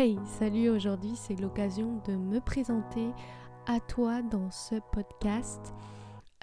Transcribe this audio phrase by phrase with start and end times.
[0.00, 3.10] Hey, salut, aujourd'hui c'est l'occasion de me présenter
[3.66, 5.74] à toi dans ce podcast.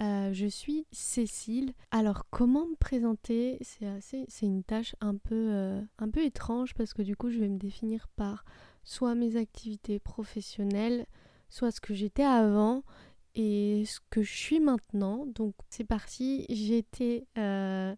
[0.02, 1.72] Euh, je suis Cécile.
[1.90, 3.58] Alors comment me présenter?
[3.62, 7.30] C'est assez, c'est une tâche un peu, euh, un peu étrange parce que du coup
[7.30, 8.44] je vais me définir par
[8.84, 11.06] soit mes activités professionnelles,
[11.48, 12.84] soit ce que j'étais avant
[13.36, 15.26] et ce que je suis maintenant.
[15.28, 16.46] Donc c'est parti.
[16.50, 17.96] J'étais euh,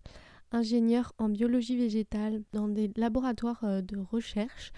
[0.51, 4.71] ingénieure en biologie végétale dans des laboratoires de recherche.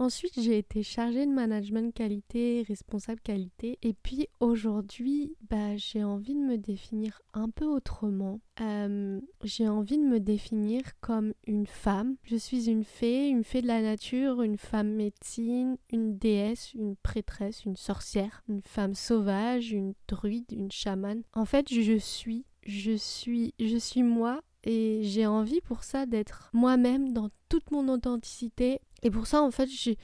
[0.00, 3.78] Ensuite, j'ai été chargée de management qualité, responsable qualité.
[3.82, 8.40] Et puis aujourd'hui, bah, j'ai envie de me définir un peu autrement.
[8.62, 12.16] Euh, j'ai envie de me définir comme une femme.
[12.22, 16.96] Je suis une fée, une fée de la nature, une femme médecine, une déesse, une
[16.96, 21.24] prêtresse, une sorcière, une femme sauvage, une druide, une chamane.
[21.34, 26.50] En fait, je suis, je suis, je suis moi et j'ai envie pour ça d'être
[26.52, 28.80] moi-même dans toute mon authenticité.
[29.02, 29.96] Et pour ça, en fait, j'ai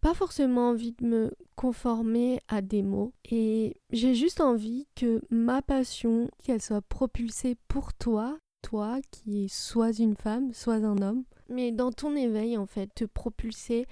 [0.00, 3.12] pas forcément envie de me conformer à des mots.
[3.30, 9.48] Et j'ai juste envie que ma passion, qu'elle soit propulsée pour toi, toi qui es
[9.48, 13.86] soit une femme, soit un homme, mais dans ton éveil, en fait, te propulser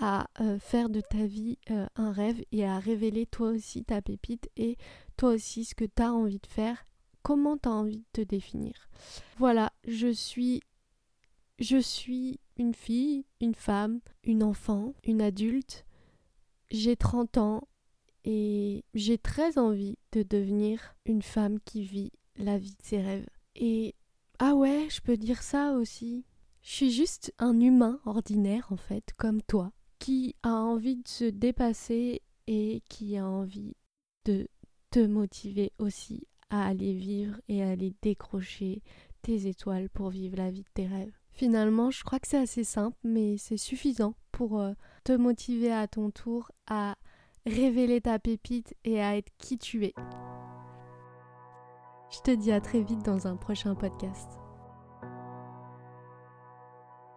[0.00, 4.00] à euh, faire de ta vie euh, un rêve et à révéler toi aussi ta
[4.00, 4.76] pépite et
[5.16, 6.84] toi aussi ce que tu as envie de faire
[7.22, 8.88] comment tu as envie de te définir.
[9.38, 10.62] Voilà, je suis
[11.58, 15.84] je suis une fille, une femme, une enfant, une adulte.
[16.70, 17.68] J'ai 30 ans
[18.24, 23.28] et j'ai très envie de devenir une femme qui vit la vie de ses rêves.
[23.56, 23.94] Et
[24.38, 26.24] ah ouais, je peux dire ça aussi.
[26.62, 31.24] Je suis juste un humain ordinaire en fait, comme toi, qui a envie de se
[31.24, 33.74] dépasser et qui a envie
[34.26, 34.48] de
[34.90, 38.82] te motiver aussi à aller vivre et à aller décrocher
[39.22, 41.12] tes étoiles pour vivre la vie de tes rêves.
[41.32, 44.72] Finalement, je crois que c'est assez simple, mais c'est suffisant pour euh,
[45.04, 46.96] te motiver à ton tour à
[47.46, 49.94] révéler ta pépite et à être qui tu es.
[52.10, 54.47] Je te dis à très vite dans un prochain podcast.